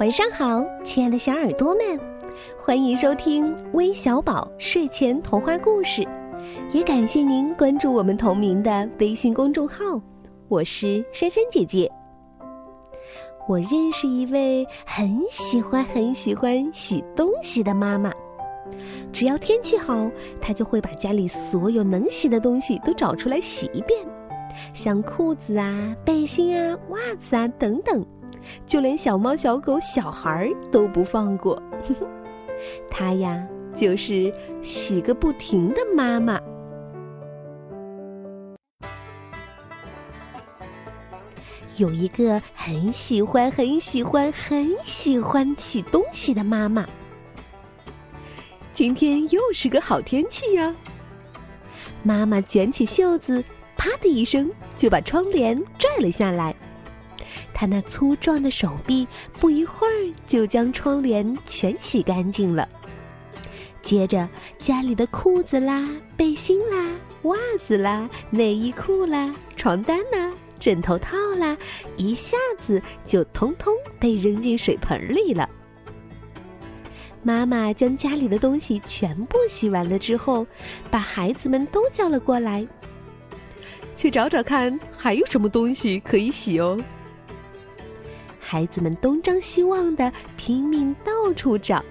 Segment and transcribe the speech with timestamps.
[0.00, 2.00] 晚上好，亲爱的小耳朵们，
[2.58, 6.04] 欢迎收听微小宝睡前童话故事，
[6.72, 10.00] 也感谢您关注我们同名的微信公众号。
[10.48, 11.88] 我是珊珊姐姐。
[13.48, 18.12] 我认识一位很喜欢很喜欢洗东西的妈妈，
[19.12, 20.10] 只要天气好，
[20.40, 24.04] 她就会把家里所有能洗的东西都找出来洗一遍，
[24.74, 28.04] 像裤子啊、背心啊、袜子啊等等，
[28.66, 31.62] 就连小猫、小狗、小孩儿都不放过。
[32.90, 36.40] 她呀，就是洗个不停的妈妈。
[41.78, 46.86] 有一个很喜欢、很喜欢、很喜欢洗东西的妈妈。
[48.74, 50.74] 今天又是个好天气呀！
[52.02, 53.42] 妈妈卷起袖子，
[53.82, 56.54] 啪的一声就把窗帘拽了下来。
[57.52, 59.08] 他那粗壮的手臂
[59.40, 62.68] 不一会儿就将窗帘全洗干净了。
[63.82, 64.28] 接着，
[64.60, 70.32] 家里的裤子啦、背心啦、袜子啦、内衣裤啦、床单啦。
[70.60, 71.58] 枕头套啦，
[71.96, 75.50] 一下子就通通被扔进水盆里了。
[77.24, 80.46] 妈妈将家里的东西全部洗完了之后，
[80.88, 82.64] 把孩子们都叫了过来，
[83.96, 86.78] 去找找看还有什么东西可以洗哦。
[88.40, 91.84] 孩子们东张西望的拼命到处找，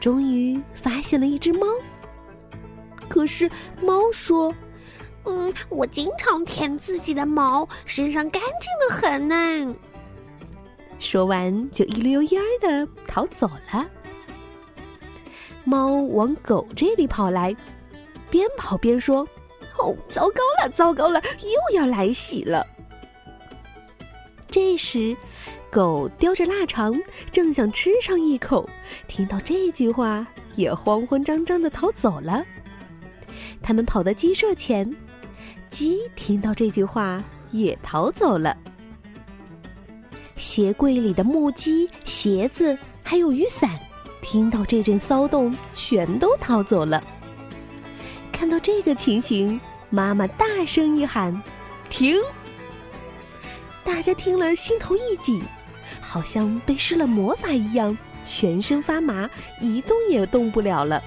[0.00, 1.66] 终于发现了一只猫。
[3.08, 3.50] 可是
[3.82, 4.54] 猫说。
[5.26, 9.74] 嗯，我经常舔自己的毛，身上干净的很呢。
[10.98, 13.86] 说完，就一溜烟儿的逃走了。
[15.64, 17.56] 猫往狗这里跑来，
[18.28, 19.26] 边跑边说
[19.78, 22.66] ：“哦，糟糕了，糟糕了，又要来袭了。”
[24.48, 25.16] 这时，
[25.70, 26.94] 狗叼着腊肠，
[27.32, 28.68] 正想吃上一口，
[29.08, 32.44] 听到这句话，也慌慌张张的逃走了。
[33.60, 34.94] 他们跑到鸡舍前。
[35.70, 38.56] 鸡听到这句话也逃走了。
[40.36, 43.70] 鞋柜里的木屐、鞋子还有雨伞，
[44.22, 47.02] 听到这阵骚动，全都逃走了。
[48.30, 49.60] 看到这个情形，
[49.90, 51.42] 妈妈大声一喊
[51.88, 52.16] ：“停！”
[53.84, 55.42] 大家听了心头一紧，
[56.00, 59.28] 好像被施了魔法一样，全身发麻，
[59.60, 61.02] 一动也动不了了。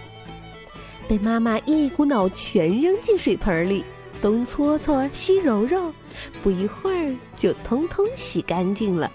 [1.08, 3.84] 被妈妈一股脑全扔进水盆里。
[4.20, 5.94] 东搓搓，西揉揉，
[6.42, 9.12] 不一会儿就通通洗干净了。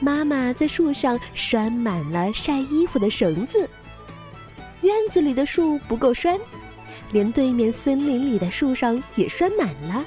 [0.00, 3.66] 妈妈在树上拴满了晒衣服的绳子。
[4.82, 6.38] 院子里的树不够拴，
[7.12, 10.04] 连对面森林里的树上也拴满了。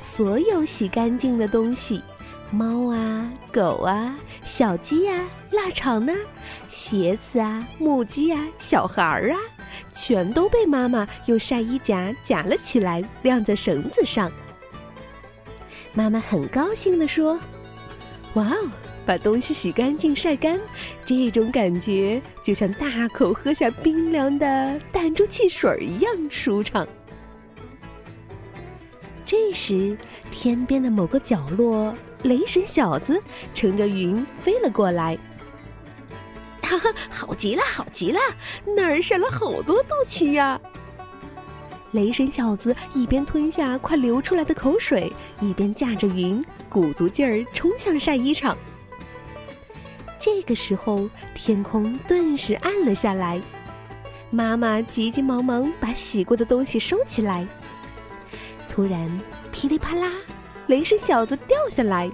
[0.00, 2.00] 所有洗干净的东西，
[2.50, 6.12] 猫啊，狗啊，小鸡呀，腊肠呢，
[6.70, 9.36] 鞋子啊，木屐啊，小孩儿啊。
[9.94, 14.30] 全都被妈妈用晒衣夹夹了起来，晾在绳子上。
[15.92, 17.38] 妈妈很高兴地说
[18.34, 18.70] ：“哇哦，
[19.08, 20.60] 把东西洗干净、晒干，
[21.06, 26.86] 这种感觉就像大口喝下冰凉的弹珠汽水一样舒畅。”
[29.24, 29.96] 这时，
[30.30, 33.18] 天边的某个角落，雷神小子
[33.54, 35.16] 乘着云飞了过来。
[36.60, 38.20] 哈哈，好极了，好极了！
[38.76, 40.60] 那儿晒了好多肚脐呀。
[41.92, 45.10] 雷神小子一边吞下快流出来的口水，
[45.40, 48.54] 一边驾着云，鼓足劲儿冲向晒衣场。
[50.18, 53.40] 这个时候，天空顿时暗了下来。
[54.30, 57.46] 妈妈急急忙忙把洗过的东西收起来。
[58.68, 59.08] 突然，
[59.50, 60.12] 噼里啪啦，
[60.66, 62.10] 雷神小子掉下来。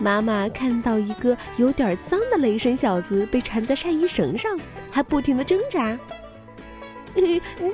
[0.00, 4.58] 妈妈看到一个有点脏的雷神小子被缠在晒衣绳上，
[4.90, 5.96] 还不停的挣扎。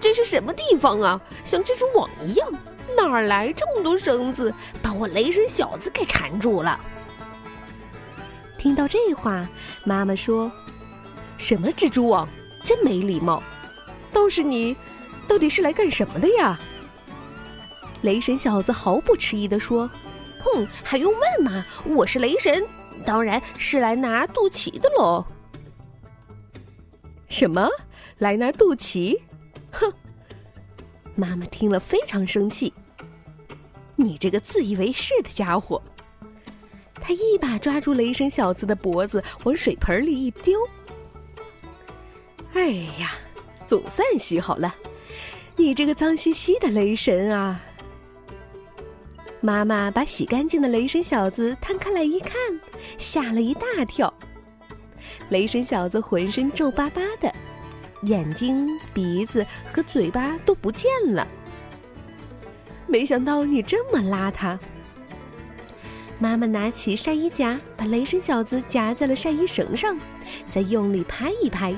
[0.01, 1.21] 这是什么地方啊？
[1.45, 2.47] 像蜘蛛网一样，
[2.95, 4.53] 哪儿来这么多绳子，
[4.83, 6.79] 把我雷神小子给缠住了？
[8.61, 9.49] 听到这话，
[9.85, 10.53] 妈妈说
[11.39, 12.29] ：“什么蜘蛛网？
[12.63, 13.43] 真没礼貌！
[14.13, 14.77] 倒是你，
[15.27, 16.61] 到底是来干什么的呀？”
[18.03, 19.91] 雷神小子毫不迟疑的说。
[20.45, 21.65] 哼，还用问吗？
[21.87, 22.63] 我是雷神，
[23.07, 25.25] 当然是来拿肚脐的喽。
[27.31, 27.67] 什么？
[28.19, 29.19] 来拿肚脐？
[29.73, 29.91] 哼！
[31.15, 32.75] 妈妈听了非常生气。
[33.97, 35.83] 你这个自以为是的家伙！
[37.11, 40.61] 他一把抓住雷神小子的脖子，往水盆里一丢。
[42.53, 42.69] 哎
[43.01, 43.15] 呀，
[43.67, 44.73] 总算洗好了！
[45.57, 47.61] 你这个脏兮兮的雷神啊！
[49.41, 52.39] 妈妈把洗干净的雷神小子摊开来一看，
[52.97, 54.15] 吓了一大跳。
[55.31, 57.35] 雷神小子浑身皱巴巴的，
[58.05, 61.27] 眼睛、鼻子和嘴巴都不见了。
[62.87, 64.57] 没想到你这么邋遢。
[66.21, 69.99] 妈妈拿起晒衣夹，把雷神小子夹在了晒衣绳上，
[70.53, 71.75] 再用力拍一拍，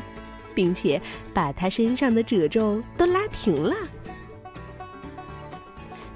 [0.52, 1.00] 并且
[1.32, 3.74] 把他身上的褶皱都拉平了。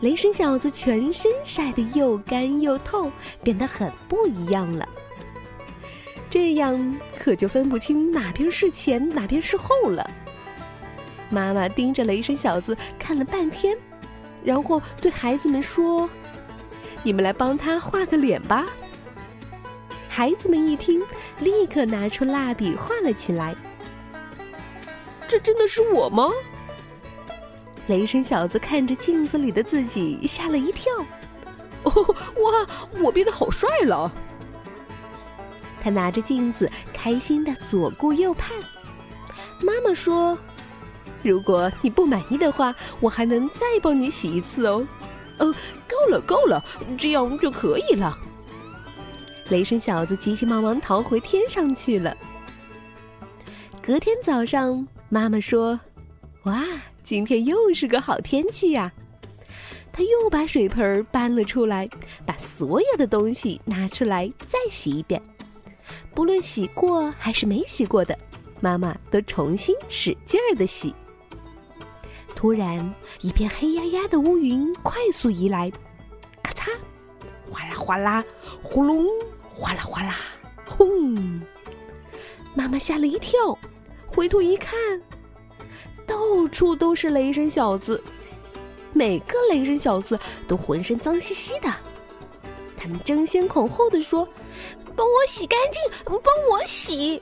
[0.01, 3.11] 雷神小子全身晒得又干又透，
[3.45, 4.87] 变得很不一样了。
[6.29, 10.11] 这样可就分不清哪边是前，哪边是后了。
[11.31, 13.77] 妈妈盯着雷神小子看了半天，
[14.45, 16.11] 然后对孩子们说
[17.07, 18.67] ：“你们来帮他画个脸吧。”
[20.11, 21.01] 孩子们一听，
[21.39, 23.55] 立刻拿出蜡笔画了起来。
[25.29, 26.29] 这真的是我吗？
[27.87, 30.93] 雷神小子看着镜子里的自己，吓了一跳。
[31.85, 31.93] 哦，
[32.43, 32.67] 哇，
[33.01, 34.11] 我变得好帅了！
[35.81, 38.51] 他拿着镜子，开心的左顾右盼。
[39.61, 40.37] 妈妈说
[41.23, 44.85] ：“如果你不满意的话，我还能再帮你洗一次哦。”
[45.39, 45.55] 哦，
[45.89, 46.65] 够了，够了，
[46.97, 48.17] 这样就可以了。
[49.49, 52.17] 雷神小子急急忙忙逃回天上去了。
[53.83, 55.79] 隔天早上，妈妈说
[56.45, 56.65] ：“哇！”
[57.05, 58.93] 今天又是个好天气呀！
[59.93, 61.89] 他又把水盆搬了出来，
[62.27, 65.23] 把所有的东西拿出来再洗一遍。
[66.13, 68.19] 不论洗过还是没洗过的，
[68.61, 70.93] 妈妈都重新使劲儿的洗。
[72.37, 75.73] 突然，一片黑压压的乌云快速移来，
[76.43, 76.69] 咔嚓，
[77.51, 78.23] 哗啦哗啦，
[78.63, 79.07] 呼隆，
[79.55, 80.19] 哗啦哗啦，
[80.69, 81.41] 轰！
[82.55, 83.59] 妈妈吓了一跳，
[84.07, 84.79] 回头一看。
[86.07, 88.01] 到处都是雷神小子，
[88.93, 91.73] 每个雷神小子都浑身脏兮兮的。
[92.77, 94.29] 他们争先恐后的说
[94.95, 97.21] ：“帮我洗干净，帮我洗，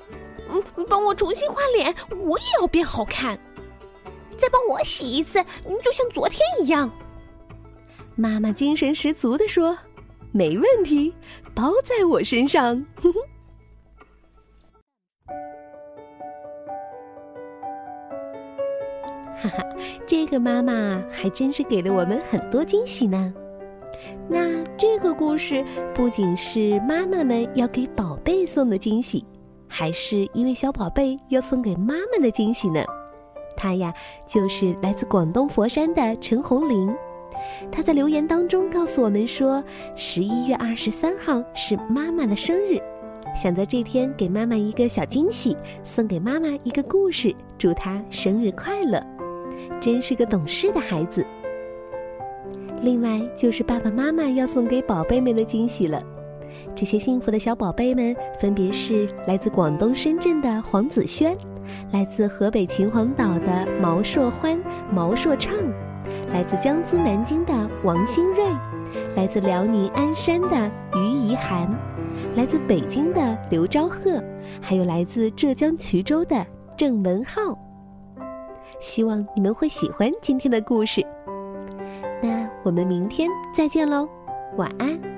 [0.50, 3.38] 嗯，帮我重新画脸，我也要变好看。
[4.44, 5.42] 再帮我洗一次，
[5.82, 6.90] 就像昨天一样。”
[8.14, 9.74] 妈妈精神十足的说
[10.32, 11.14] ：“没问题，
[11.54, 12.84] 包在我身上。”。
[19.40, 19.64] 哈哈，
[20.06, 23.32] 这个妈妈还真是给了我们很多惊喜呢。
[24.28, 25.64] 那这个故事
[25.94, 29.24] 不仅是妈妈们要给宝贝送的惊喜，
[29.66, 32.84] 还是一位小宝贝要送给妈妈的惊喜呢。
[33.56, 33.92] 他呀，
[34.24, 36.94] 就是来自广东佛山的陈红玲。
[37.70, 39.62] 他在留言当中告诉我们说，
[39.96, 42.78] 十一月二十三号是妈妈的生日，
[43.36, 49.04] 想在这天给妈妈一个小惊喜，送给妈妈一个故事，祝她生日快乐。
[49.80, 51.24] 真是个懂事的孩子。
[52.82, 56.02] 另外就是爸爸妈妈要送给宝贝们的惊喜了。
[56.74, 61.36] 这些幸福的小宝贝们，分别是来自广东深圳的黄子轩，
[61.92, 64.58] 来自河北秦皇岛的毛硕欢、
[64.90, 65.54] 毛硕畅，
[66.32, 67.52] 来自江苏南京的
[67.82, 68.44] 王新瑞，
[69.16, 71.68] 来自辽宁鞍山的于怡涵，
[72.34, 74.22] 来自北京的刘昭赫，
[74.60, 76.44] 还有来自浙江衢州的
[76.76, 77.58] 郑文浩。
[78.80, 81.04] 希望你们会喜欢今天的故事，
[82.22, 84.08] 那我们明天再见喽，
[84.56, 85.13] 晚安。